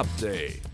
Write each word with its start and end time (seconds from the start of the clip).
Update. 0.00 0.68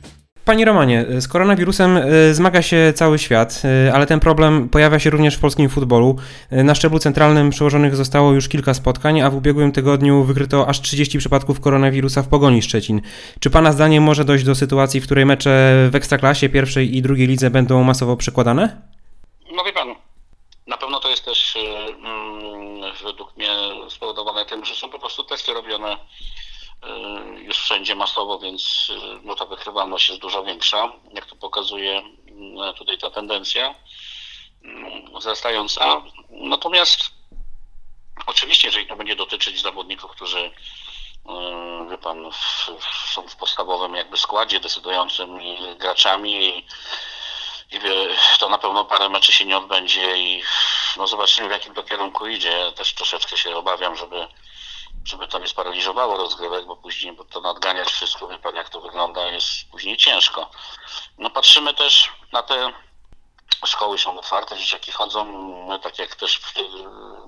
Panie 0.45 0.65
Romanie, 0.65 1.07
z 1.21 1.29
koronawirusem 1.29 1.97
e, 1.97 2.35
zmaga 2.35 2.63
się 2.63 2.93
cały 2.95 3.19
świat, 3.19 3.63
e, 3.65 3.95
ale 3.95 4.07
ten 4.07 4.21
problem 4.21 4.69
pojawia 4.69 4.99
się 4.99 5.11
również 5.11 5.37
w 5.37 5.41
polskim 5.41 5.69
futbolu. 5.69 6.17
Na 6.51 6.75
szczeblu 6.75 6.99
centralnym 6.99 7.51
przełożonych 7.51 7.97
zostało 7.97 8.33
już 8.33 8.49
kilka 8.49 8.75
spotkań, 8.75 9.21
a 9.21 9.31
w 9.31 9.35
ubiegłym 9.35 9.73
tygodniu 9.73 10.25
wykryto 10.25 10.69
aż 10.69 10.81
30 10.81 11.19
przypadków 11.19 11.61
koronawirusa 11.61 12.23
w 12.23 12.29
Pogoni 12.29 12.63
Szczecin. 12.63 13.01
Czy 13.41 13.51
Pana 13.51 13.73
zdaniem 13.73 14.03
może 14.03 14.25
dojść 14.25 14.45
do 14.45 14.55
sytuacji, 14.55 15.01
w 15.01 15.05
której 15.05 15.27
mecze 15.27 15.89
w 15.91 15.95
Ekstraklasie 15.95 16.49
pierwszej 16.49 16.97
i 16.97 17.03
drugiej 17.03 17.27
lidze 17.27 17.51
będą 17.51 17.83
masowo 17.83 18.17
przekładane? 18.17 18.83
No 19.57 19.65
wie 19.65 19.73
Pan, 19.73 19.95
na 20.67 20.77
pewno 20.77 21.01
to 21.01 21.11
jest 21.11 21.25
też 21.25 21.57
mm, 21.57 22.93
według 23.05 23.37
mnie 23.37 23.49
spowodowane 23.89 24.45
tym, 24.45 24.65
że 24.65 24.75
są 24.75 24.89
po 24.91 24.99
prostu 24.99 25.25
testy 25.25 25.55
robione 25.55 25.97
Y, 25.97 26.34
już 27.37 27.59
wszędzie 27.59 27.95
masowo, 27.95 28.39
więc 28.39 28.91
y, 28.91 29.21
no, 29.23 29.35
ta 29.35 29.45
wykrywalność 29.45 30.09
jest 30.09 30.21
dużo 30.21 30.45
większa, 30.45 30.93
jak 31.13 31.27
to 31.27 31.37
pokazuje 31.37 32.03
y, 32.71 32.75
tutaj 32.79 32.99
ta 32.99 33.11
tendencja 33.11 33.75
wzrastająca. 35.19 36.03
Natomiast 36.31 37.11
oczywiście, 38.27 38.69
jeżeli 38.69 38.87
to 38.87 38.97
będzie 38.97 39.17
dotyczyć 39.17 39.63
zawodników, 39.63 40.11
którzy 40.11 40.51
wie 41.91 41.99
pan, 41.99 42.31
w, 42.33 42.71
są 43.13 43.29
w 43.29 43.37
podstawowym 43.37 43.95
jakby 43.95 44.17
składzie 44.17 44.61
decydującym 44.61 45.39
graczami 45.79 46.47
i, 46.47 46.67
i 47.77 47.81
to 48.39 48.49
na 48.49 48.59
pewno 48.59 48.85
parę 48.85 49.09
meczy 49.09 49.33
się 49.33 49.45
nie 49.45 49.59
odbędzie 49.59 50.17
i 50.19 50.43
no 50.97 51.07
zobaczymy 51.07 51.49
w 51.49 51.53
jakim 51.53 51.75
to 51.75 51.83
kierunku 51.83 52.27
idzie. 52.27 52.73
Też 52.73 52.95
troszeczkę 52.95 53.37
się 53.37 53.57
obawiam, 53.57 53.97
żeby 53.97 54.29
żeby 55.05 55.29
to 55.29 55.39
nie 55.39 55.49
sparaliżowało 55.49 56.17
rozgrywek, 56.17 56.67
bo 56.67 56.77
później 56.77 57.13
bo 57.13 57.25
to 57.25 57.41
nadganiać 57.41 57.89
wszystko, 57.89 58.29
wie 58.29 58.39
pan 58.39 58.57
jak 58.57 58.69
to 58.69 58.81
wygląda, 58.81 59.27
jest 59.27 59.49
później 59.71 59.97
ciężko. 59.97 60.51
No 61.19 61.31
patrzymy 61.31 61.75
też 61.75 62.13
na 62.33 62.43
te 62.43 62.73
szkoły 63.67 63.99
są 63.99 64.19
otwarte, 64.19 64.59
dzieciaki 64.59 64.93
chodzą, 64.93 65.25
no, 65.69 65.79
tak 65.79 65.99
jak 65.99 66.15
też, 66.15 66.41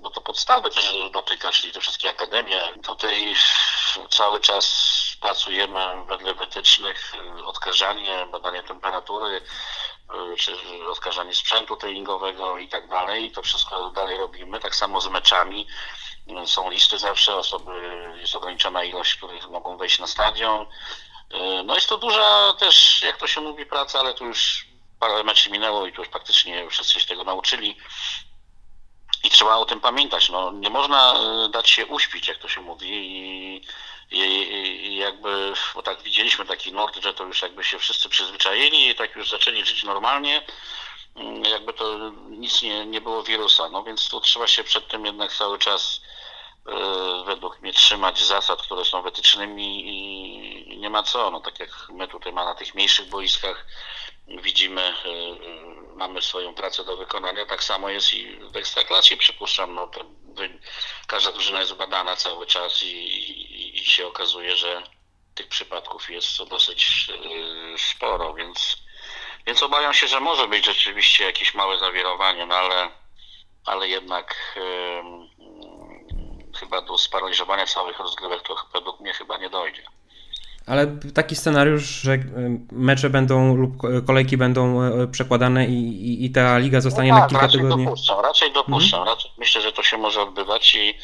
bo 0.00 0.10
to 0.10 0.20
podstawy 0.20 0.70
też 0.70 0.94
dotyka, 1.12 1.52
czyli 1.52 1.72
te 1.72 1.80
wszystkie 1.80 2.10
akademie. 2.10 2.60
Tutaj 2.86 3.34
cały 4.10 4.40
czas 4.40 4.96
pracujemy 5.20 6.04
wedle 6.08 6.34
wytycznych, 6.34 7.12
odkażanie, 7.44 8.26
badanie 8.32 8.62
temperatury, 8.62 9.40
czy 10.38 10.56
odkażanie 10.90 11.34
sprzętu 11.34 11.76
treningowego 11.76 12.58
i 12.58 12.68
tak 12.68 12.88
dalej. 12.88 13.32
To 13.32 13.42
wszystko 13.42 13.90
dalej 13.90 14.18
robimy, 14.18 14.60
tak 14.60 14.76
samo 14.76 15.00
z 15.00 15.08
meczami 15.08 15.66
są 16.46 16.70
listy 16.70 16.98
zawsze, 16.98 17.36
osoby, 17.36 17.72
jest 18.20 18.34
ograniczona 18.34 18.84
ilość, 18.84 19.14
których 19.14 19.50
mogą 19.50 19.76
wejść 19.76 19.98
na 19.98 20.06
stadion. 20.06 20.66
E, 21.30 21.62
no 21.62 21.74
jest 21.74 21.88
to 21.88 21.98
duża 21.98 22.52
też, 22.58 23.02
jak 23.02 23.16
to 23.16 23.26
się 23.26 23.40
mówi, 23.40 23.66
praca, 23.66 24.00
ale 24.00 24.14
tu 24.14 24.24
już 24.24 24.66
parę 25.00 25.24
meczy 25.24 25.50
minęło 25.50 25.86
i 25.86 25.92
tu 25.92 26.00
już 26.00 26.08
praktycznie 26.08 26.70
wszyscy 26.70 27.00
się 27.00 27.06
tego 27.06 27.24
nauczyli. 27.24 27.76
I 29.24 29.30
trzeba 29.30 29.56
o 29.56 29.64
tym 29.64 29.80
pamiętać. 29.80 30.28
No, 30.28 30.52
nie 30.52 30.70
można 30.70 31.14
e, 31.14 31.48
dać 31.48 31.70
się 31.70 31.86
uśpić, 31.86 32.28
jak 32.28 32.38
to 32.38 32.48
się 32.48 32.60
mówi. 32.60 32.88
I, 32.90 33.62
i, 34.10 34.20
i 34.86 34.96
jakby, 34.96 35.52
bo 35.74 35.82
tak 35.82 36.02
widzieliśmy 36.02 36.46
taki 36.46 36.72
nurt, 36.72 37.02
że 37.02 37.14
to 37.14 37.24
już 37.24 37.42
jakby 37.42 37.64
się 37.64 37.78
wszyscy 37.78 38.08
przyzwyczaili 38.08 38.88
i 38.88 38.94
tak 38.94 39.16
już 39.16 39.30
zaczęli 39.30 39.64
żyć 39.64 39.84
normalnie. 39.84 40.42
Mm, 41.16 41.44
jakby 41.44 41.72
to 41.72 42.12
nic 42.28 42.62
nie, 42.62 42.86
nie 42.86 43.00
było 43.00 43.22
wirusa. 43.22 43.68
No 43.68 43.82
więc 43.82 44.08
tu 44.08 44.20
trzeba 44.20 44.46
się 44.46 44.64
przed 44.64 44.88
tym 44.88 45.06
jednak 45.06 45.32
cały 45.32 45.58
czas 45.58 46.00
według 47.26 47.60
mnie 47.60 47.72
trzymać 47.72 48.24
zasad, 48.24 48.62
które 48.62 48.84
są 48.84 49.02
wytycznymi 49.02 49.84
i 49.88 50.78
nie 50.78 50.90
ma 50.90 51.02
co. 51.02 51.30
No, 51.30 51.40
tak 51.40 51.60
jak 51.60 51.70
my 51.88 52.08
tutaj 52.08 52.32
ma 52.32 52.44
na 52.44 52.54
tych 52.54 52.74
mniejszych 52.74 53.08
boiskach 53.08 53.66
widzimy, 54.28 54.82
e, 54.82 54.94
mamy 55.96 56.22
swoją 56.22 56.54
pracę 56.54 56.84
do 56.84 56.96
wykonania, 56.96 57.46
tak 57.46 57.64
samo 57.64 57.88
jest 57.88 58.14
i 58.14 58.36
w 58.36 58.56
Ekstraklasie 58.56 59.16
przypuszczam, 59.16 59.74
no, 59.74 59.86
to, 59.86 60.04
każda 61.06 61.32
drużyna 61.32 61.60
jest 61.60 61.74
badana 61.74 62.16
cały 62.16 62.46
czas 62.46 62.82
i, 62.82 62.86
i, 62.86 63.80
i 63.80 63.84
się 63.84 64.06
okazuje, 64.06 64.56
że 64.56 64.82
tych 65.34 65.48
przypadków 65.48 66.10
jest 66.10 66.44
dosyć 66.44 67.08
e, 67.10 67.78
sporo, 67.78 68.34
więc, 68.34 68.76
więc 69.46 69.62
obawiam 69.62 69.94
się, 69.94 70.08
że 70.08 70.20
może 70.20 70.48
być 70.48 70.64
rzeczywiście 70.64 71.24
jakieś 71.24 71.54
małe 71.54 71.78
zawirowanie, 71.78 72.46
no 72.46 72.54
ale, 72.54 72.90
ale 73.64 73.88
jednak 73.88 74.58
chyba 76.56 76.80
do 76.80 76.98
sparaliżowania 76.98 77.66
całych 77.66 77.98
rozgrywek 77.98 78.42
to 78.42 78.56
według 78.72 79.00
mnie 79.00 79.12
chyba 79.12 79.38
nie 79.38 79.50
dojdzie. 79.50 79.82
Ale 80.66 80.86
taki 81.14 81.36
scenariusz, 81.36 81.82
że 81.82 82.12
e, 82.12 82.20
mecze 82.72 83.10
będą 83.10 83.56
lub 83.56 83.72
kolejki 84.06 84.36
będą 84.36 84.82
e, 84.82 85.06
przekładane 85.06 85.66
i, 85.66 85.72
i, 86.08 86.24
i 86.24 86.30
ta 86.30 86.58
liga 86.58 86.80
zostanie 86.80 87.10
no 87.10 87.16
tak, 87.16 87.22
na 87.22 87.28
kilka 87.28 87.46
raczej 87.46 87.60
tygodni. 87.60 87.84
Dopuszczam, 87.84 88.20
raczej 88.20 88.52
dopuszczam. 88.52 89.00
Mhm. 89.00 89.16
Raczej 89.16 89.30
myślę, 89.38 89.60
że 89.60 89.72
to 89.72 89.82
się 89.82 89.98
może 89.98 90.22
odbywać 90.22 90.74
i 90.74 90.94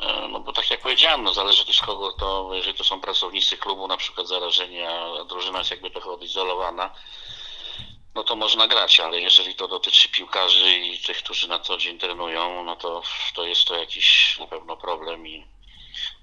e, 0.00 0.28
no 0.28 0.40
bo 0.40 0.52
tak 0.52 0.70
jak 0.70 0.80
powiedziałem, 0.80 1.22
no 1.22 1.34
zależy 1.34 1.66
też 1.66 1.80
kogo 1.80 2.12
to, 2.12 2.50
jeżeli 2.52 2.78
to 2.78 2.84
są 2.84 3.00
pracownicy 3.00 3.56
klubu 3.56 3.88
na 3.88 3.96
przykład 3.96 4.28
zarażeni, 4.28 4.82
a 4.82 5.24
drużyna 5.24 5.58
jest 5.58 5.70
jakby 5.70 5.90
trochę 5.90 6.10
odizolowana, 6.10 6.90
no 8.14 8.24
to 8.24 8.36
można 8.36 8.66
grać, 8.66 9.00
ale 9.00 9.20
jeżeli 9.20 9.54
to 9.54 9.68
dotyczy 9.68 10.08
piłkarzy 10.08 10.72
i 10.72 10.98
tych, 10.98 11.16
którzy 11.16 11.48
na 11.48 11.58
co 11.58 11.76
dzień 11.76 11.98
trenują, 11.98 12.64
no 12.64 12.76
to, 12.76 13.02
to 13.34 13.46
jest 13.46 13.64
to 13.64 13.76
jakiś 13.76 14.36
na 14.40 14.46
pewno 14.46 14.76
problem 14.76 15.26
i, 15.26 15.44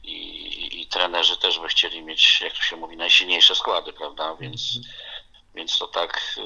i, 0.03 0.81
i 0.81 0.88
trenerzy 0.88 1.38
też 1.38 1.59
by 1.59 1.68
chcieli 1.68 2.01
mieć, 2.01 2.41
jak 2.41 2.53
to 2.53 2.62
się 2.62 2.75
mówi, 2.75 2.97
najsilniejsze 2.97 3.56
składy, 3.56 3.94
prawda? 3.94 4.35
Więc, 4.35 4.75
mm. 4.75 4.88
więc 5.56 5.78
to 5.78 5.88
tak, 5.88 6.38
yy, 6.38 6.44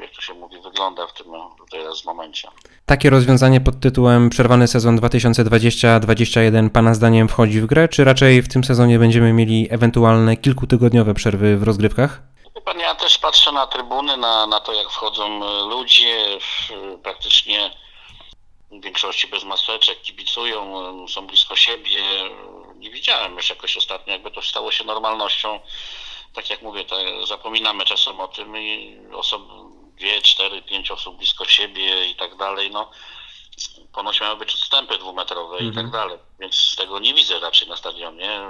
jak 0.00 0.14
to 0.14 0.20
się 0.20 0.34
mówi, 0.34 0.60
wygląda 0.60 1.06
w 1.06 1.12
tym 1.12 1.26
teraz 1.70 2.04
momencie. 2.04 2.48
Takie 2.86 3.10
rozwiązanie 3.10 3.60
pod 3.60 3.80
tytułem 3.80 4.30
przerwany 4.30 4.68
sezon 4.68 5.00
2020-2021 5.00 6.70
Pana 6.70 6.94
zdaniem 6.94 7.28
wchodzi 7.28 7.60
w 7.60 7.66
grę, 7.66 7.88
czy 7.88 8.04
raczej 8.04 8.42
w 8.42 8.48
tym 8.48 8.64
sezonie 8.64 8.98
będziemy 8.98 9.32
mieli 9.32 9.68
ewentualne 9.70 10.36
kilkutygodniowe 10.36 11.14
przerwy 11.14 11.56
w 11.56 11.62
rozgrywkach? 11.62 12.22
Pan, 12.64 12.78
ja 12.78 12.94
też 12.94 13.18
patrzę 13.18 13.43
na 13.54 13.66
trybuny, 13.66 14.16
na, 14.16 14.46
na 14.46 14.60
to, 14.60 14.72
jak 14.72 14.90
wchodzą 14.90 15.44
e, 15.44 15.62
ludzie, 15.62 16.38
praktycznie 17.02 17.70
w 18.70 18.82
większości 18.82 19.28
bez 19.28 19.44
maseczek, 19.44 20.02
kibicują, 20.02 20.80
e, 21.04 21.08
są 21.08 21.26
blisko 21.26 21.56
siebie. 21.56 22.02
Nie 22.76 22.90
widziałem 22.90 23.36
już 23.36 23.50
jakoś 23.50 23.76
ostatnio, 23.76 24.12
jakby 24.12 24.30
to 24.30 24.42
stało 24.42 24.72
się 24.72 24.84
normalnością. 24.84 25.60
Tak 26.32 26.50
jak 26.50 26.62
mówię, 26.62 26.84
to 26.84 27.26
zapominamy 27.26 27.84
czasem 27.84 28.20
o 28.20 28.28
tym 28.28 28.56
i 28.56 28.98
osoby, 29.12 29.52
dwie, 29.96 30.22
cztery, 30.22 30.62
pięć 30.62 30.90
osób 30.90 31.16
blisko 31.16 31.44
siebie 31.44 32.06
i 32.06 32.14
tak 32.14 32.36
dalej, 32.36 32.70
no 32.70 32.90
ponoć 33.92 34.20
miały 34.20 34.36
być 34.36 34.54
odstępy 34.54 34.98
dwumetrowe 34.98 35.58
i 35.58 35.68
tak 35.68 35.84
mhm. 35.84 35.90
dalej, 35.90 36.18
więc 36.40 36.76
tego 36.76 36.98
nie 36.98 37.14
widzę 37.14 37.40
raczej 37.40 37.68
na 37.68 37.76
stadionie. 37.76 38.40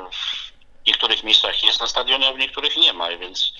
W 0.82 0.86
niektórych 0.86 1.24
miejscach 1.24 1.62
jest 1.62 1.80
na 1.80 1.86
stadionie, 1.86 2.28
a 2.28 2.32
w 2.32 2.38
niektórych 2.38 2.76
nie 2.76 2.92
ma, 2.92 3.08
więc 3.16 3.52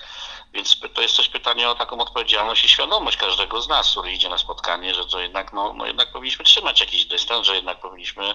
więc 0.55 0.81
to 0.95 1.03
jest 1.03 1.17
też 1.17 1.29
pytanie 1.29 1.71
o 1.71 1.75
taką 1.75 1.99
odpowiedzialność 1.99 2.65
i 2.65 2.69
świadomość 2.69 3.17
każdego 3.17 3.63
z 3.63 3.69
nas, 3.69 3.91
który 3.91 4.13
idzie 4.13 4.29
na 4.29 4.39
spotkanie, 4.39 4.95
że 4.95 5.07
to 5.07 5.21
jednak, 5.21 5.53
no, 5.53 5.73
no 5.73 5.87
jednak 5.87 6.13
powinniśmy 6.13 6.45
trzymać 6.45 6.81
jakiś 6.81 7.05
dystans, 7.05 7.47
że 7.47 7.57
jednak 7.57 7.81
powinniśmy 7.81 8.35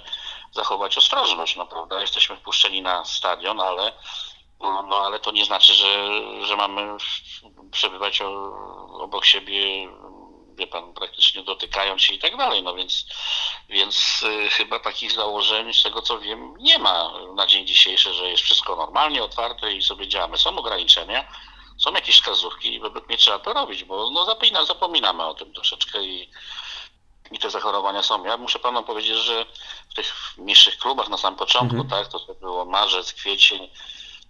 zachować 0.52 0.98
ostrożność, 0.98 1.56
no 1.56 1.66
prawda? 1.66 2.02
Jesteśmy 2.02 2.36
wpuszczeni 2.36 2.82
na 2.82 3.06
stadion, 3.06 3.62
ale 3.62 3.94
no, 4.60 4.84
no 4.84 4.98
ale 4.98 5.20
to 5.20 5.32
nie 5.32 5.46
znaczy, 5.46 5.74
że, 5.74 6.12
że 6.46 6.56
mamy 6.56 6.98
przebywać 7.72 8.22
obok 9.02 9.26
siebie, 9.26 9.88
wie 10.56 10.68
pan, 10.68 10.94
praktycznie 10.94 11.44
dotykając 11.44 12.02
się 12.02 12.14
i 12.14 12.20
tak 12.20 12.38
dalej, 12.38 12.64
no 12.64 12.76
więc, 12.76 13.06
więc 13.70 14.24
y, 14.24 14.50
chyba 14.50 14.80
takich 14.80 15.12
założeń, 15.12 15.74
z 15.74 15.84
tego 15.84 16.02
co 16.02 16.20
wiem, 16.20 16.54
nie 16.60 16.80
ma 16.80 17.12
na 17.36 17.48
dzień 17.48 17.68
dzisiejszy, 17.68 18.14
że 18.14 18.30
jest 18.30 18.44
wszystko 18.44 18.76
normalnie, 18.76 19.24
otwarte 19.24 19.74
i 19.74 19.82
sobie 19.82 20.08
działamy. 20.08 20.38
Są 20.38 20.58
ograniczenia, 20.58 21.26
są 21.80 21.94
jakieś 21.94 22.16
wskazówki 22.16 22.74
i 22.74 22.80
według 22.80 23.08
mnie 23.08 23.18
trzeba 23.18 23.40
to 23.40 23.54
robić, 23.54 23.84
bo 23.84 24.10
no 24.10 24.26
zapomina, 24.26 24.66
zapominamy 24.66 25.26
o 25.26 25.34
tym 25.34 25.54
troszeczkę 25.54 26.04
i, 26.04 26.30
i 27.32 27.40
te 27.40 27.50
zachorowania 27.50 28.04
są. 28.04 28.24
Ja 28.24 28.38
muszę 28.38 28.60
panu 28.60 28.84
powiedzieć, 28.84 29.18
że 29.18 29.46
w 29.90 29.94
tych 29.94 30.34
mniejszych 30.38 30.78
klubach 30.78 31.10
na 31.10 31.18
samym 31.18 31.40
początku, 31.40 31.82
mhm. 31.82 31.90
tak, 31.90 32.12
to 32.12 32.34
było 32.34 32.66
marzec, 32.66 33.14
kwiecień, 33.14 33.70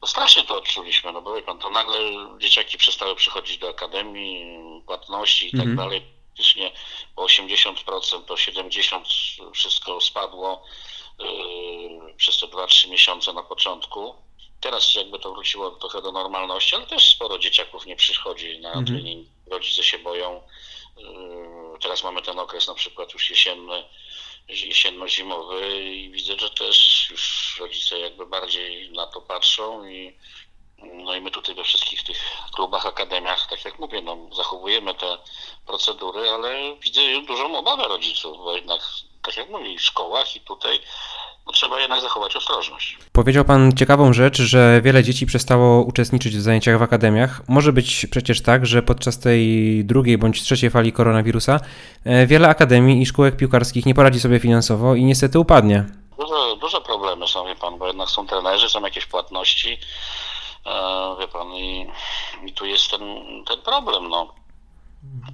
to 0.01 0.07
strasznie 0.07 0.43
to 0.43 0.57
odczuliśmy, 0.57 1.11
no 1.11 1.21
bo 1.21 1.35
wie 1.35 1.41
pan, 1.41 1.59
to 1.59 1.69
nagle 1.69 1.99
dzieciaki 2.37 2.77
przestały 2.77 3.15
przychodzić 3.15 3.57
do 3.57 3.69
akademii, 3.69 4.61
płatności 4.85 5.47
i 5.47 5.51
tak 5.51 5.67
mhm. 5.67 5.77
dalej. 5.77 6.01
Praktycznie 6.25 6.71
o 7.15 7.25
80%, 7.25 8.31
o 8.31 8.35
70% 8.35 9.51
wszystko 9.53 10.01
spadło 10.01 10.63
yy, 11.19 12.13
przez 12.17 12.39
te 12.39 12.47
2-3 12.47 12.89
miesiące 12.89 13.33
na 13.33 13.43
początku. 13.43 14.15
Teraz 14.59 14.95
jakby 14.95 15.19
to 15.19 15.33
wróciło 15.33 15.71
trochę 15.71 16.01
do 16.01 16.11
normalności, 16.11 16.75
ale 16.75 16.87
też 16.87 17.15
sporo 17.15 17.39
dzieciaków 17.39 17.85
nie 17.85 17.95
przychodzi 17.95 18.59
na 18.59 18.69
mhm. 18.69 18.85
trening. 18.85 19.27
Rodzice 19.47 19.83
się 19.83 19.99
boją. 19.99 20.41
Yy, 20.97 21.79
teraz 21.81 22.03
mamy 22.03 22.21
ten 22.21 22.39
okres 22.39 22.67
na 22.67 22.73
przykład 22.73 23.13
już 23.13 23.29
jesienny, 23.29 23.83
jesienno-zimowy 24.47 25.85
i 25.91 26.09
widzę, 26.09 26.33
że 26.39 26.49
też 26.49 27.07
już 27.11 27.55
rodzice 27.59 27.99
jakby 27.99 28.25
bardziej 28.25 28.91
na 28.91 29.07
to 29.07 29.21
patrzą 29.21 29.87
i 29.87 30.17
No 30.83 31.15
i 31.15 31.21
my 31.21 31.31
tutaj 31.31 31.55
we 31.55 31.63
wszystkich 31.63 32.03
tych 32.03 32.17
klubach, 32.55 32.85
akademiach, 32.85 33.47
tak 33.49 33.65
jak 33.65 33.79
mówię, 33.79 34.01
no, 34.01 34.17
zachowujemy 34.35 34.95
te 34.95 35.17
procedury, 35.65 36.29
ale 36.29 36.75
widzę 36.75 37.01
dużą 37.27 37.57
obawę 37.57 37.87
rodziców, 37.87 38.37
bo 38.37 38.55
jednak, 38.55 38.81
tak 39.21 39.37
jak 39.37 39.49
mówię, 39.49 39.77
w 39.77 39.81
szkołach 39.81 40.35
i 40.35 40.41
tutaj 40.41 40.79
trzeba 41.51 41.79
jednak 41.79 42.01
zachować 42.01 42.35
ostrożność. 42.35 42.97
Powiedział 43.11 43.45
Pan 43.45 43.71
ciekawą 43.75 44.13
rzecz, 44.13 44.37
że 44.37 44.81
wiele 44.83 45.03
dzieci 45.03 45.25
przestało 45.25 45.83
uczestniczyć 45.83 46.37
w 46.37 46.41
zajęciach 46.41 46.79
w 46.79 46.81
akademiach. 46.81 47.41
Może 47.47 47.73
być 47.73 48.05
przecież 48.11 48.41
tak, 48.41 48.65
że 48.65 48.81
podczas 48.81 49.19
tej 49.19 49.85
drugiej 49.85 50.17
bądź 50.17 50.43
trzeciej 50.43 50.69
fali 50.69 50.91
koronawirusa 50.91 51.59
e, 52.05 52.27
wiele 52.27 52.47
akademii 52.47 53.01
i 53.01 53.05
szkółek 53.05 53.37
piłkarskich 53.37 53.85
nie 53.85 53.95
poradzi 53.95 54.19
sobie 54.19 54.39
finansowo 54.39 54.95
i 54.95 55.03
niestety 55.03 55.39
upadnie. 55.39 55.85
Duże, 56.19 56.57
duże 56.61 56.81
problemy 56.81 57.27
są, 57.27 57.45
wie 57.45 57.55
pan, 57.55 57.77
bo 57.77 57.87
jednak 57.87 58.09
są 58.09 58.27
trenerzy, 58.27 58.69
są 58.69 58.81
jakieś 58.81 59.05
płatności, 59.05 59.77
e, 60.65 61.15
wie 61.19 61.27
pan, 61.27 61.47
i, 61.47 61.87
i 62.45 62.53
tu 62.53 62.65
jest 62.65 62.91
ten, 62.91 63.01
ten 63.47 63.61
problem, 63.61 64.09
no. 64.09 64.33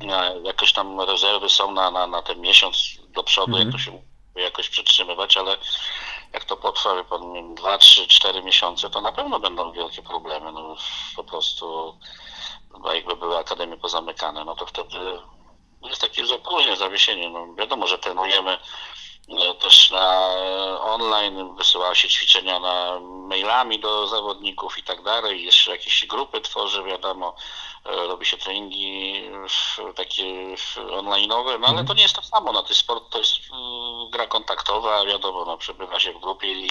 E, 0.09 0.41
Jakoś 0.43 0.73
tam 0.73 1.01
rezerwy 1.01 1.49
są 1.49 1.71
na, 1.71 1.91
na, 1.91 2.07
na 2.07 2.21
ten 2.21 2.41
miesiąc 2.41 2.99
do 3.15 3.23
przodu, 3.23 3.57
jak 3.57 3.71
to 3.71 3.77
się 3.77 3.91
jakoś 4.35 4.69
przetrzymywać, 4.69 5.37
ale 5.37 5.57
jak 6.33 6.45
to 6.45 6.57
potrwa, 6.57 7.03
pan, 7.03 7.31
nie 7.31 7.41
wiem, 7.41 7.55
2, 7.55 7.77
3, 7.77 8.07
4 8.07 8.43
miesiące, 8.43 8.89
to 8.89 9.01
na 9.01 9.11
pewno 9.11 9.39
będą 9.39 9.71
wielkie 9.71 10.01
problemy, 10.01 10.51
no 10.51 10.75
po 11.15 11.23
prostu, 11.23 11.97
no, 12.83 12.93
jakby 12.93 13.15
były 13.15 13.37
akademie 13.37 13.77
pozamykane, 13.77 14.45
no 14.45 14.55
to 14.55 14.65
wtedy 14.65 14.97
jest 15.83 16.01
takie 16.01 16.25
zapóźnienie, 16.25 16.77
zawiesienie, 16.77 17.29
no 17.29 17.53
wiadomo, 17.53 17.87
że 17.87 17.97
trenujemy 17.97 18.51
e, 19.29 19.53
też 19.53 19.91
na 19.91 20.29
online, 20.81 21.55
wysyłają 21.55 21.93
się 21.93 22.09
ćwiczenia 22.09 22.59
na 22.59 22.99
mailami 23.01 23.79
do 23.79 24.07
zawodników 24.07 24.77
i 24.77 24.83
tak 24.83 25.03
dalej, 25.03 25.43
jeszcze 25.43 25.71
jakieś 25.71 26.05
grupy 26.05 26.41
tworzy, 26.41 26.83
wiadomo, 26.83 27.35
robi 27.85 28.25
się 28.25 28.37
treningi 28.37 29.23
e, 29.89 29.93
takie 29.93 30.23
online'owe, 30.75 31.59
no 31.59 31.67
ale 31.67 31.83
to 31.83 31.93
nie 31.93 32.03
jest 32.03 32.15
to 32.15 32.21
samo, 32.21 32.51
no 32.51 32.63
to 32.63 32.69
jest 32.69 32.81
sport, 32.81 33.09
to 33.09 33.17
jest 33.17 33.31
mm, 33.51 34.09
gra 34.09 34.27
kontaktowa, 34.27 35.05
wiadomo, 35.05 35.45
no 35.45 35.57
przebywa 35.57 35.99
się 35.99 36.13
w 36.13 36.19
grupie 36.19 36.51
i 36.51 36.69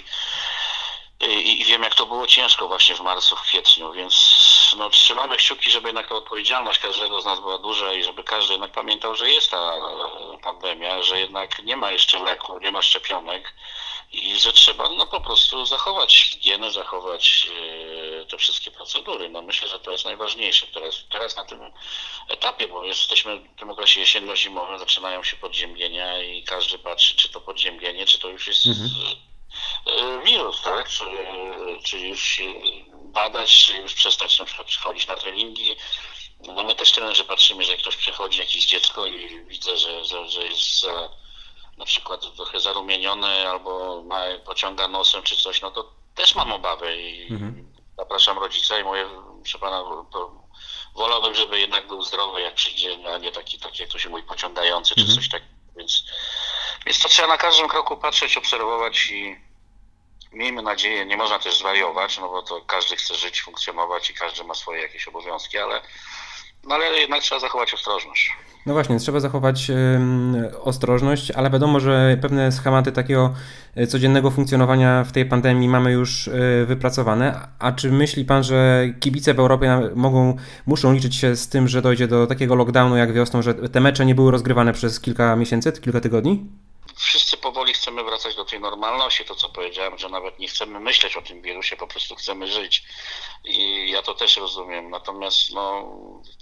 i, 1.20 1.60
I 1.60 1.64
wiem, 1.64 1.82
jak 1.82 1.94
to 1.94 2.06
było 2.06 2.26
ciężko 2.26 2.68
właśnie 2.68 2.94
w 2.94 3.00
marcu, 3.00 3.36
w 3.36 3.42
kwietniu, 3.42 3.92
więc 3.92 4.74
no, 4.78 4.90
trzymamy 4.90 5.36
kciuki, 5.36 5.70
żeby 5.70 5.88
jednak 5.88 6.12
odpowiedzialność 6.12 6.78
każdego 6.78 7.20
z 7.20 7.24
nas 7.24 7.40
była 7.40 7.58
duża 7.58 7.92
i 7.92 8.04
żeby 8.04 8.24
każdy 8.24 8.52
jednak 8.52 8.72
pamiętał, 8.72 9.14
że 9.14 9.30
jest 9.30 9.50
ta 9.50 9.74
e, 9.76 10.38
pandemia, 10.42 11.02
że 11.02 11.20
jednak 11.20 11.58
nie 11.64 11.76
ma 11.76 11.90
jeszcze 11.90 12.18
leku, 12.18 12.58
nie 12.58 12.72
ma 12.72 12.82
szczepionek 12.82 13.54
i 14.14 14.38
że 14.40 14.52
trzeba 14.52 14.88
no, 14.88 15.06
po 15.06 15.20
prostu 15.20 15.66
zachować 15.66 16.16
higienę, 16.16 16.72
zachować 16.72 17.48
e, 18.22 18.26
te 18.26 18.38
wszystkie 18.38 18.70
procedury. 18.70 19.28
No, 19.28 19.42
myślę, 19.42 19.68
że 19.68 19.78
to 19.78 19.90
jest 19.90 20.04
najważniejsze 20.04 20.66
teraz, 20.66 21.04
teraz 21.10 21.36
na 21.36 21.44
tym 21.44 21.60
etapie, 22.28 22.68
bo 22.68 22.84
jesteśmy 22.84 23.36
w 23.36 23.58
tym 23.58 23.70
okresie 23.70 24.00
jesienno-zimowym, 24.00 24.78
zaczynają 24.78 25.22
się 25.22 25.36
podziemlenia 25.36 26.22
i 26.22 26.42
każdy 26.42 26.78
patrzy, 26.78 27.16
czy 27.16 27.28
to 27.28 27.40
podziemlenie, 27.40 28.06
czy 28.06 28.18
to 28.18 28.28
już 28.28 28.46
jest 28.46 28.66
e, 28.66 30.22
wirus, 30.24 30.62
tak? 30.62 30.88
Czy, 30.88 31.04
czy 31.84 31.98
już 31.98 32.22
się 32.22 32.54
badać, 32.92 33.64
czy 33.64 33.76
już 33.76 33.94
przestać 33.94 34.38
na 34.38 34.44
przykład 34.44 34.68
przychodzić 34.68 35.06
na 35.06 35.16
treningi. 35.16 35.76
No 36.40 36.64
my 36.64 36.74
też 36.74 36.92
trenerzy 36.92 37.24
patrzymy, 37.24 37.64
że 37.64 37.76
ktoś 37.76 37.96
przychodzi, 37.96 38.38
jakieś 38.38 38.66
dziecko 38.66 39.06
i 39.06 39.44
widzę, 39.44 39.76
że, 39.76 40.04
że, 40.04 40.28
że 40.28 40.46
jest 40.46 40.80
za, 40.80 41.08
na 41.78 41.84
przykład 41.84 42.36
trochę 42.36 42.60
zarumienione 42.60 43.50
albo 43.50 44.02
ma, 44.02 44.22
pociąga 44.44 44.88
nosem 44.88 45.22
czy 45.22 45.36
coś, 45.36 45.60
no 45.62 45.70
to 45.70 45.92
też 46.14 46.34
mam 46.34 46.52
obawy 46.52 46.96
i 46.96 47.28
zapraszam 47.96 48.38
rodzica 48.38 48.78
i 48.78 48.84
mówię, 48.84 49.06
proszę 49.42 49.58
pana, 49.58 49.84
wolałbym, 50.94 51.34
żeby 51.34 51.60
jednak 51.60 51.86
był 51.86 52.02
zdrowy 52.02 52.40
jak 52.40 52.54
przyjdzie, 52.54 52.96
a 53.14 53.18
nie 53.18 53.32
taki, 53.32 53.58
taki 53.58 53.82
jak 53.82 53.90
to 53.90 53.98
się 53.98 54.08
mówi, 54.08 54.22
pociągający 54.22 54.94
czy 54.94 55.14
coś 55.14 55.28
takiego, 55.28 55.52
więc, 55.76 56.04
więc 56.86 56.98
to 56.98 57.08
trzeba 57.08 57.28
na 57.28 57.38
każdym 57.38 57.68
kroku 57.68 57.96
patrzeć, 57.96 58.36
obserwować 58.36 59.10
i 59.10 59.36
miejmy 60.32 60.62
nadzieję, 60.62 61.06
nie 61.06 61.16
można 61.16 61.38
też 61.38 61.58
zwariować, 61.58 62.18
no 62.18 62.28
bo 62.28 62.42
to 62.42 62.60
każdy 62.60 62.96
chce 62.96 63.14
żyć, 63.14 63.42
funkcjonować 63.42 64.10
i 64.10 64.14
każdy 64.14 64.44
ma 64.44 64.54
swoje 64.54 64.82
jakieś 64.82 65.08
obowiązki, 65.08 65.58
ale, 65.58 65.82
no 66.68 66.74
ale 66.74 66.84
jednak 66.84 67.22
trzeba 67.22 67.40
zachować 67.40 67.74
ostrożność. 67.74 68.32
No 68.66 68.72
właśnie, 68.72 68.98
trzeba 68.98 69.20
zachować 69.20 69.70
ostrożność, 70.60 71.30
ale 71.30 71.50
wiadomo, 71.50 71.80
że 71.80 72.18
pewne 72.22 72.52
schematy 72.52 72.92
takiego 72.92 73.34
y, 73.78 73.86
codziennego 73.86 74.30
funkcjonowania 74.30 75.04
w 75.04 75.12
tej 75.12 75.26
pandemii 75.26 75.68
mamy 75.68 75.92
już 75.92 76.28
y, 76.28 76.64
wypracowane. 76.66 77.48
A 77.58 77.72
czy 77.72 77.92
myśli 77.92 78.24
pan, 78.24 78.44
że 78.44 78.86
kibice 79.00 79.34
w 79.34 79.38
Europie 79.38 79.80
mogą, 79.94 80.36
muszą 80.66 80.92
liczyć 80.92 81.16
się 81.16 81.36
z 81.36 81.48
tym, 81.48 81.68
że 81.68 81.82
dojdzie 81.82 82.08
do 82.08 82.26
takiego 82.26 82.54
lockdownu 82.54 82.96
jak 82.96 83.12
wiosną, 83.12 83.42
że 83.42 83.54
te 83.54 83.80
mecze 83.80 84.06
nie 84.06 84.14
były 84.14 84.30
rozgrywane 84.30 84.72
przez 84.72 85.00
kilka 85.00 85.36
miesięcy, 85.36 85.72
kilka 85.72 86.00
tygodni? 86.00 86.46
Wszyscy 87.04 87.36
powoli 87.36 87.74
chcemy 87.74 88.04
wracać 88.04 88.34
do 88.34 88.44
tej 88.44 88.60
normalności, 88.60 89.24
to 89.24 89.34
co 89.34 89.48
powiedziałem, 89.48 89.98
że 89.98 90.08
nawet 90.08 90.38
nie 90.38 90.48
chcemy 90.48 90.80
myśleć 90.80 91.16
o 91.16 91.22
tym 91.22 91.42
wirusie, 91.42 91.76
po 91.76 91.86
prostu 91.86 92.16
chcemy 92.16 92.46
żyć. 92.46 92.84
I 93.44 93.90
ja 93.90 94.02
to 94.02 94.14
też 94.14 94.36
rozumiem. 94.36 94.90
Natomiast 94.90 95.50
no, 95.50 95.92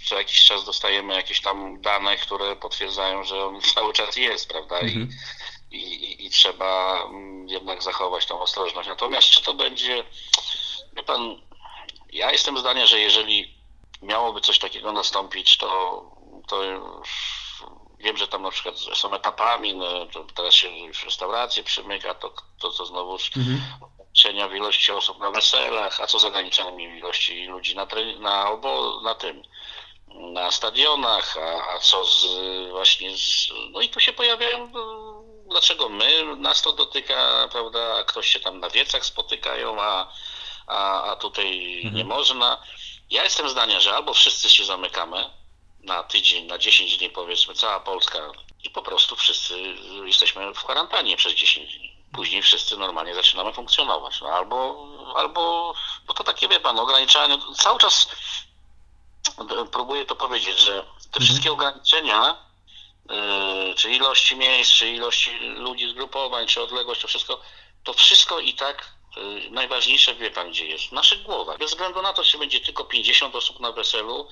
co 0.05 0.17
jakiś 0.17 0.43
czas 0.45 0.65
dostajemy 0.65 1.15
jakieś 1.15 1.41
tam 1.41 1.81
dane, 1.81 2.17
które 2.17 2.55
potwierdzają, 2.55 3.23
że 3.23 3.45
on 3.45 3.61
cały 3.75 3.93
czas 3.93 4.15
jest, 4.15 4.49
prawda? 4.49 4.81
I, 4.81 5.07
i, 5.71 5.77
i, 5.77 6.25
i 6.25 6.29
trzeba 6.29 7.03
mm, 7.03 7.49
jednak 7.49 7.83
zachować 7.83 8.25
tą 8.25 8.39
ostrożność. 8.41 8.89
Natomiast 8.89 9.27
czy 9.27 9.41
to 9.41 9.53
będzie, 9.53 10.03
wie 10.93 11.03
pan, 11.03 11.41
ja 12.13 12.31
jestem 12.31 12.59
zdania, 12.59 12.85
że 12.85 12.99
jeżeli 12.99 13.57
miałoby 14.01 14.41
coś 14.41 14.59
takiego 14.59 14.91
nastąpić, 14.91 15.57
to, 15.57 16.03
to 16.47 16.63
już 16.63 17.42
wiem, 18.03 18.17
że 18.17 18.27
tam 18.27 18.41
na 18.41 18.51
przykład 18.51 18.75
są 18.79 19.13
etapami, 19.13 19.75
no, 19.75 19.87
teraz 20.35 20.53
się 20.53 20.69
już 20.69 21.03
restauracje 21.05 21.63
przymyka, 21.63 22.13
to, 22.13 22.33
to, 22.59 22.71
to 22.71 22.85
znowu 22.85 23.17
ograniczenia 23.81 24.47
w 24.47 24.55
ilości 24.55 24.91
osób 24.91 25.19
na 25.19 25.31
weselach, 25.31 26.01
a 26.01 26.07
co 26.07 26.19
z 26.19 26.25
ograniczeniem 26.25 26.97
ilości 26.97 27.45
ludzi 27.45 27.75
na, 27.75 27.85
tre- 27.85 28.19
na, 28.19 28.49
obo, 28.51 29.01
na 29.03 29.15
tym, 29.15 29.43
na 30.07 30.51
stadionach, 30.51 31.37
a, 31.37 31.73
a 31.73 31.79
co 31.79 32.05
z 32.05 32.25
właśnie 32.69 33.17
z, 33.17 33.47
no 33.71 33.81
i 33.81 33.89
tu 33.89 33.99
się 33.99 34.13
pojawiają, 34.13 34.69
no, 34.73 35.23
dlaczego 35.49 35.89
my, 35.89 36.35
nas 36.35 36.61
to 36.61 36.73
dotyka, 36.73 37.49
prawda, 37.51 37.95
a 37.99 38.03
ktoś 38.03 38.27
się 38.27 38.39
tam 38.39 38.59
na 38.59 38.69
wiecach 38.69 39.05
spotykają, 39.05 39.81
a, 39.81 40.11
a, 40.67 41.03
a 41.03 41.15
tutaj 41.15 41.81
nie 41.93 42.05
można. 42.05 42.63
Ja 43.09 43.23
jestem 43.23 43.49
zdania, 43.49 43.79
że 43.79 43.95
albo 43.95 44.13
wszyscy 44.13 44.49
się 44.49 44.65
zamykamy 44.65 45.29
na 45.83 46.03
tydzień, 46.03 46.45
na 46.45 46.57
10 46.57 46.97
dni 46.97 47.09
powiedzmy, 47.09 47.53
cała 47.53 47.79
Polska 47.79 48.19
i 48.63 48.69
po 48.69 48.81
prostu 48.81 49.15
wszyscy 49.15 49.75
jesteśmy 50.05 50.53
w 50.53 50.63
kwarantannie 50.63 51.17
przez 51.17 51.33
10 51.33 51.77
dni. 51.77 51.93
Później 52.13 52.41
wszyscy 52.41 52.77
normalnie 52.77 53.15
zaczynamy 53.15 53.53
funkcjonować. 53.53 54.21
No, 54.21 54.27
albo, 54.27 54.87
albo, 55.15 55.73
bo 56.07 56.13
to 56.13 56.23
takie 56.23 56.47
wie 56.47 56.59
pan, 56.59 56.79
ograniczanie, 56.79 57.37
cały 57.57 57.79
czas 57.79 58.07
próbuję 59.71 60.05
to 60.05 60.15
powiedzieć, 60.15 60.59
że 60.59 60.85
te 61.11 61.19
wszystkie 61.19 61.51
ograniczenia, 61.51 62.37
e, 63.09 63.73
czy 63.75 63.91
ilości 63.91 64.35
miejsc, 64.35 64.71
czy 64.71 64.89
ilości 64.89 65.39
ludzi, 65.39 65.89
zgrupowań, 65.89 66.47
czy 66.47 66.61
odległość, 66.61 67.01
to 67.01 67.07
wszystko, 67.07 67.41
to 67.83 67.93
wszystko 67.93 68.39
i 68.39 68.53
tak 68.53 68.93
e, 69.17 69.49
najważniejsze 69.49 70.15
wie 70.15 70.31
pan 70.31 70.49
gdzie 70.49 70.67
jest, 70.67 70.85
w 70.85 70.91
naszych 70.91 71.23
głowach. 71.23 71.57
Bez 71.57 71.71
względu 71.71 72.01
na 72.01 72.13
to, 72.13 72.23
czy 72.23 72.37
będzie 72.37 72.59
tylko 72.59 72.85
50 72.85 73.35
osób 73.35 73.59
na 73.59 73.71
weselu, 73.71 74.27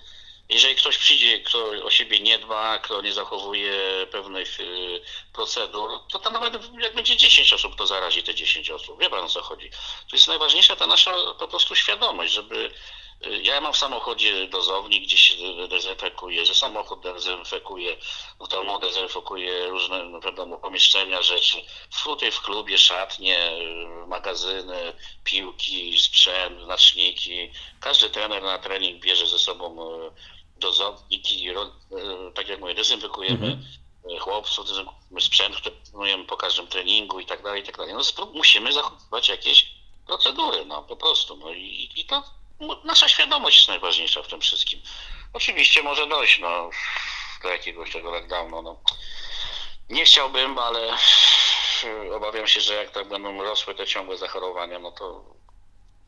jeżeli 0.50 0.76
ktoś 0.76 0.98
przyjdzie, 0.98 1.40
kto 1.40 1.70
o 1.84 1.92
siebie 1.92 2.20
nie 2.20 2.40
dba, 2.40 2.80
kto 2.80 3.02
nie 3.02 3.14
zachowuje 3.14 4.08
pewnych 4.12 4.60
y, 4.60 5.02
procedur, 5.34 6.00
to 6.12 6.20
tam 6.20 6.34
nawet 6.34 6.54
jak 6.82 6.96
będzie 6.96 7.18
10 7.18 7.54
osób, 7.54 7.76
to 7.76 7.88
zarazi 7.88 8.24
te 8.24 8.36
10 8.36 8.70
osób. 8.70 9.00
Wie 9.00 9.10
pan 9.10 9.20
o 9.20 9.30
co 9.30 9.42
chodzi. 9.42 9.70
To 10.10 10.16
jest 10.16 10.28
najważniejsza 10.28 10.76
ta 10.76 10.88
nasza 10.88 11.14
po 11.40 11.48
prostu 11.48 11.76
świadomość, 11.76 12.34
żeby 12.34 12.72
ja 13.44 13.62
mam 13.62 13.74
w 13.74 13.78
samochodzie 13.78 14.48
dozownik, 14.48 15.04
gdzie 15.04 15.18
się 15.18 15.34
dezynfekuje, 15.68 16.46
że 16.46 16.56
samochód 16.56 17.00
dezynfekuje, 17.04 17.98
w 18.40 18.48
domu 18.48 18.80
dezynfekuje 18.80 19.68
różne, 19.68 20.04
no 20.04 20.20
wiadomo, 20.20 20.58
pomieszczenia, 20.58 21.22
rzeczy. 21.22 21.58
W 21.90 22.04
tutaj 22.04 22.32
w 22.32 22.42
klubie, 22.42 22.78
szatnie, 22.78 23.52
y, 24.04 24.08
magazyny, 24.08 24.94
piłki, 25.24 26.00
sprzęt, 26.00 26.62
znaczniki. 26.62 27.52
Każdy 27.80 28.10
trener 28.10 28.44
na 28.44 28.58
trening 28.58 29.04
bierze 29.04 29.28
ze 29.28 29.40
sobą 29.40 29.96
y, 30.08 30.12
dozownik 30.58 31.32
i 31.32 31.54
ro- 31.54 31.72
y, 32.30 32.34
tak 32.34 32.48
jak 32.48 32.60
mówię, 32.60 32.74
dezynfekujemy 32.74 33.58
y, 34.16 34.20
chłopców, 34.20 34.68
dezynfekujemy 34.68 35.22
sprzęt, 35.22 35.56
który 35.56 35.76
trenujemy 35.76 36.26
po 36.26 36.38
każdym 36.38 36.68
treningu 36.68 37.20
i 37.20 37.26
tak 37.26 37.44
dalej, 37.44 37.62
i 37.62 37.66
tak 37.66 37.78
dalej. 37.78 37.94
No 37.94 38.26
musimy 38.34 38.74
zachowywać 38.74 39.30
jakieś 39.30 39.68
procedury, 40.08 40.66
no 40.66 40.84
po 40.84 40.96
prostu. 40.96 41.38
No 41.38 41.52
i, 41.52 41.90
i 41.96 42.06
to 42.06 42.16
no, 42.16 42.41
nasza 42.84 43.08
świadomość 43.08 43.58
jest 43.58 43.70
najważniejsza 43.70 44.24
w 44.24 44.28
tym 44.28 44.42
wszystkim. 44.42 44.82
Oczywiście 45.34 45.84
może 45.84 46.08
dojść 46.08 46.40
no, 46.40 46.70
do 47.44 47.50
jakiegoś 47.50 47.92
tego 47.92 48.12
lockdownu. 48.12 48.62
No. 48.62 48.80
Nie 49.90 50.06
chciałbym, 50.06 50.58
ale 50.58 50.94
y, 51.84 52.16
obawiam 52.16 52.48
się, 52.48 52.62
że 52.62 52.74
jak 52.74 52.92
tak 52.92 53.10
będą 53.10 53.44
rosły 53.44 53.76
te 53.76 53.88
ciągłe 53.88 54.18
zachorowania, 54.18 54.80
no 54.80 54.92
to 54.92 55.24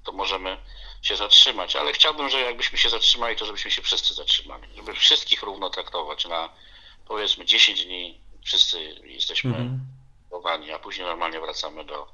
to 0.04 0.12
możemy 0.12 0.58
się 1.02 1.16
zatrzymać, 1.16 1.76
ale 1.76 1.94
chciałbym, 1.94 2.30
że 2.30 2.40
jakbyśmy 2.40 2.78
się 2.78 2.90
zatrzymali, 2.90 3.36
to 3.36 3.46
żebyśmy 3.46 3.72
się 3.72 3.82
wszyscy 3.82 4.14
zatrzymali, 4.14 4.68
żeby 4.76 4.94
wszystkich 4.94 5.44
równo 5.44 5.70
traktować 5.70 6.26
na 6.26 6.50
powiedzmy 7.08 7.46
10 7.46 7.86
dni, 7.86 8.22
wszyscy 8.44 9.02
jesteśmy 9.04 9.70
chowani, 10.30 10.72
a 10.72 10.80
później 10.80 11.08
normalnie 11.08 11.40
wracamy 11.40 11.86
do 11.86 12.08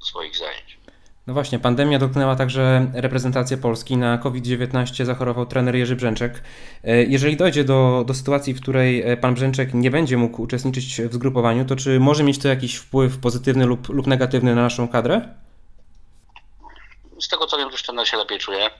swoich 0.00 0.36
zajęć. 0.36 0.78
No 1.26 1.34
właśnie, 1.34 1.58
pandemia 1.58 1.98
dotknęła 1.98 2.36
także 2.36 2.90
reprezentację 2.94 3.56
Polski. 3.56 3.96
Na 3.96 4.18
COVID-19 4.18 5.04
zachorował 5.04 5.46
trener 5.46 5.76
Jerzy 5.76 5.96
Brzęczek. 5.96 6.42
E, 6.84 7.04
Jeżeli 7.04 7.36
dojdzie 7.36 7.64
do, 7.64 8.04
do 8.06 8.14
sytuacji, 8.14 8.54
w 8.54 8.60
której 8.62 9.02
e, 9.02 9.16
pan 9.16 9.34
Brzęczek 9.34 9.74
nie 9.74 9.90
będzie 9.90 10.16
mógł 10.16 10.42
uczestniczyć 10.42 11.00
w 11.02 11.14
zgrupowaniu, 11.14 11.64
to 11.64 11.76
czy 11.76 12.00
może 12.00 12.22
mieć 12.24 12.38
to 12.38 12.48
jakiś 12.48 12.76
wpływ 12.76 13.18
pozytywny 13.18 13.66
lub, 13.66 13.88
lub 13.88 14.06
negatywny 14.06 14.54
na 14.54 14.62
naszą 14.62 14.88
kadrę? 14.88 15.34
Z 17.20 17.28
tego 17.28 17.46
co 17.46 17.58
wiem, 17.58 17.68
już 17.70 17.82
ten 17.82 18.04
się 18.04 18.16
lepiej 18.16 18.38
czuje. 18.38 18.70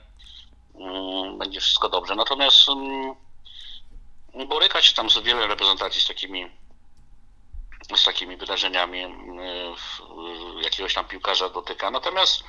Mm, 0.80 1.38
Będzie 1.38 1.60
wszystko 1.60 1.88
dobrze. 1.88 2.14
Natomiast 2.14 2.58
mm, 2.68 4.48
boryka 4.48 4.82
się 4.82 4.94
tam 4.94 5.10
z 5.10 5.18
wiele 5.18 5.46
reprezentacji 5.46 6.00
z 6.00 6.06
takimi 6.08 6.46
z 7.94 8.04
takimi 8.04 8.36
wydarzeniami 8.36 9.00
mm, 9.02 9.74
jakiegoś 10.62 10.94
tam 10.94 11.04
piłkarza 11.04 11.48
dotyka. 11.48 11.90
Natomiast 11.90 12.44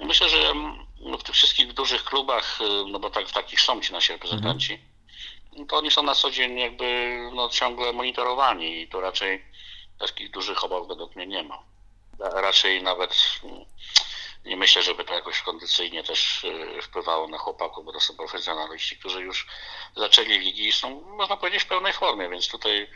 myślę, 0.00 0.28
że 0.28 0.50
mm, 0.50 0.86
w 1.18 1.22
tych 1.22 1.34
wszystkich 1.34 1.72
dużych 1.72 2.04
klubach, 2.04 2.60
y, 2.60 2.64
no 2.88 2.98
bo 2.98 3.10
tak, 3.10 3.28
w 3.28 3.32
takich 3.32 3.60
są 3.60 3.80
ci 3.80 3.92
nasi 3.92 4.12
reprezentanci, 4.12 4.80
to 5.68 5.76
oni 5.76 5.90
są 5.90 6.02
na 6.02 6.14
co 6.14 6.30
dzień 6.30 6.58
jakby 6.58 7.18
no, 7.34 7.48
ciągle 7.48 7.92
monitorowani 7.92 8.80
i 8.80 8.88
to 8.88 9.00
raczej 9.00 9.44
takich 9.98 10.30
dużych 10.30 10.64
obaw 10.64 10.88
według 10.88 11.16
mnie 11.16 11.26
nie 11.26 11.42
ma. 11.42 11.58
Ra- 12.18 12.40
Raczej 12.40 12.82
nawet 12.82 13.40
mm, 13.44 13.64
nie 14.44 14.56
myślę, 14.56 14.82
żeby 14.82 15.04
to 15.04 15.14
jakoś 15.14 15.42
kondycyjnie 15.42 16.04
też 16.04 16.44
y, 16.44 16.82
wpływało 16.82 17.28
na 17.28 17.38
chłopaków, 17.38 17.84
bo 17.84 17.92
to 17.92 18.00
są 18.00 18.16
profesjonaliści, 18.16 18.96
którzy 18.96 19.22
już 19.22 19.46
zaczęli 19.96 20.38
ligi 20.38 20.68
i 20.68 20.72
są, 20.72 21.00
można 21.00 21.36
powiedzieć, 21.36 21.62
w 21.62 21.66
pełnej 21.66 21.92
formie, 21.92 22.28
więc 22.28 22.48
tutaj 22.48 22.88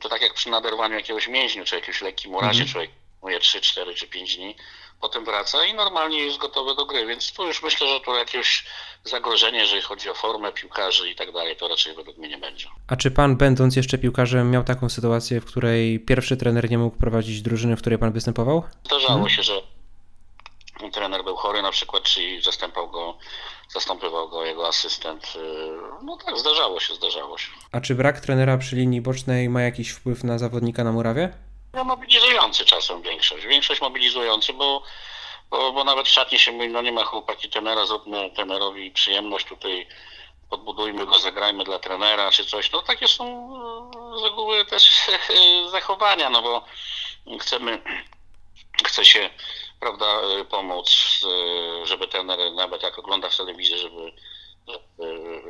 to 0.00 0.08
tak 0.08 0.22
jak 0.22 0.34
przy 0.34 0.50
naderwaniu 0.50 0.94
jakiegoś 0.94 1.28
mięśniu, 1.28 1.64
czy 1.64 1.74
jakimś 1.74 2.02
lekkim 2.02 2.34
urazie, 2.34 2.62
Mhm. 2.62 2.68
człowiek 2.68 2.90
muje 3.22 3.40
3, 3.40 3.60
4 3.60 3.94
czy 3.94 4.06
5 4.08 4.36
dni, 4.36 4.56
potem 5.00 5.24
wraca 5.24 5.64
i 5.64 5.74
normalnie 5.74 6.18
jest 6.18 6.38
gotowy 6.38 6.74
do 6.74 6.86
gry, 6.86 7.06
więc 7.06 7.32
tu 7.32 7.46
już 7.46 7.62
myślę, 7.62 7.86
że 7.88 8.00
to 8.00 8.16
jakieś 8.16 8.64
zagrożenie, 9.04 9.58
jeżeli 9.58 9.82
chodzi 9.82 10.10
o 10.10 10.14
formę 10.14 10.52
piłkarzy 10.52 11.10
i 11.10 11.14
tak 11.14 11.32
dalej, 11.32 11.56
to 11.56 11.68
raczej 11.68 11.94
według 11.94 12.16
mnie 12.18 12.28
nie 12.28 12.38
będzie. 12.38 12.66
A 12.88 12.96
czy 12.96 13.10
pan, 13.10 13.36
będąc 13.36 13.76
jeszcze 13.76 13.98
piłkarzem, 13.98 14.50
miał 14.50 14.64
taką 14.64 14.88
sytuację, 14.88 15.40
w 15.40 15.44
której 15.44 16.00
pierwszy 16.00 16.36
trener 16.36 16.70
nie 16.70 16.78
mógł 16.78 16.96
prowadzić 16.96 17.42
drużyny, 17.42 17.76
w 17.76 17.80
której 17.80 17.98
pan 17.98 18.12
występował? 18.12 18.62
Zdarzało 18.84 19.12
Mhm. 19.14 19.30
się, 19.30 19.42
że 19.42 19.62
trener 20.92 21.24
był 21.24 21.36
chory 21.36 21.62
na 21.62 21.70
przykład, 21.70 22.02
czyli 22.02 22.42
zastępował 22.42 22.90
go, 22.90 23.18
zastępował 23.68 24.28
go 24.28 24.44
jego 24.44 24.68
asystent. 24.68 25.32
No 26.02 26.16
tak, 26.16 26.38
zdarzało 26.38 26.80
się, 26.80 26.94
zdarzało 26.94 27.38
się. 27.38 27.48
A 27.72 27.80
czy 27.80 27.94
brak 27.94 28.20
trenera 28.20 28.58
przy 28.58 28.76
linii 28.76 29.00
bocznej 29.00 29.48
ma 29.48 29.62
jakiś 29.62 29.90
wpływ 29.90 30.24
na 30.24 30.38
zawodnika 30.38 30.84
na 30.84 30.92
murawie? 30.92 31.32
No 31.72 31.84
mobilizujący 31.84 32.64
czasem 32.64 33.02
większość. 33.02 33.46
Większość 33.46 33.80
mobilizujący, 33.80 34.52
bo, 34.52 34.82
bo, 35.50 35.72
bo 35.72 35.84
nawet 35.84 36.06
w 36.06 36.10
szatni 36.10 36.38
się 36.38 36.52
mówi, 36.52 36.68
no 36.68 36.82
nie 36.82 36.92
ma 36.92 37.04
chłopaki 37.04 37.50
trenera, 37.50 37.86
zróbmy 37.86 38.30
trenerowi 38.30 38.90
przyjemność 38.90 39.46
tutaj, 39.46 39.86
podbudujmy 40.50 41.06
go, 41.06 41.18
zagrajmy 41.18 41.64
dla 41.64 41.78
trenera 41.78 42.30
czy 42.30 42.44
coś. 42.44 42.72
No 42.72 42.82
takie 42.82 43.08
są 43.08 43.24
e, 44.14 44.18
z 44.20 44.24
reguły 44.24 44.64
też 44.64 45.08
zachowania, 45.72 46.30
no 46.30 46.42
bo 46.42 46.64
chcemy, 47.40 47.82
chce 48.84 49.04
się, 49.04 49.30
prawda, 49.80 50.06
e, 50.06 50.44
pomóc, 50.44 51.20
e, 51.82 51.86
żeby 51.86 52.08
trener 52.08 52.52
nawet 52.52 52.82
jak 52.82 52.98
ogląda 52.98 53.30
w 53.30 53.36
telewizji, 53.36 53.78
żeby, 53.78 54.12
żeby 54.68 55.42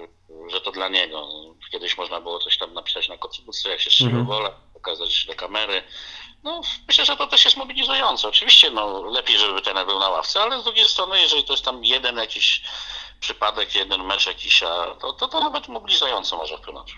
że 0.50 0.60
to 0.60 0.72
dla 0.72 0.88
niego. 0.88 1.28
Kiedyś 1.72 1.98
można 1.98 2.20
było 2.20 2.38
coś 2.38 2.58
tam 2.58 2.74
napisać 2.74 3.08
na 3.08 3.18
kocybuce, 3.18 3.68
jak 3.68 3.80
się 3.80 3.90
strzelił 3.90 4.18
Mhm. 4.20 4.26
gola, 4.38 4.50
pokazać 4.74 5.26
do 5.26 5.34
kamery. 5.34 5.82
No, 6.42 6.60
myślę, 6.88 7.04
że 7.04 7.16
to 7.16 7.26
też 7.26 7.44
jest 7.44 7.56
mobilizujące. 7.56 8.28
Oczywiście, 8.28 8.70
no, 8.70 9.02
lepiej, 9.02 9.38
żeby 9.38 9.62
ten 9.62 9.86
był 9.86 9.98
na 9.98 10.08
ławce, 10.08 10.42
ale 10.42 10.60
z 10.60 10.64
drugiej 10.64 10.84
strony, 10.84 11.20
jeżeli 11.20 11.44
to 11.44 11.52
jest 11.52 11.64
tam 11.64 11.84
jeden 11.84 12.16
jakiś 12.16 12.62
przypadek, 13.20 13.74
jeden 13.74 14.04
mecz 14.04 14.26
jakiś, 14.26 14.62
a 14.62 14.94
to, 15.00 15.12
to, 15.12 15.28
to 15.28 15.40
nawet 15.40 15.68
mobilizująco 15.68 16.36
może 16.36 16.58
wpłynąć. 16.58 16.94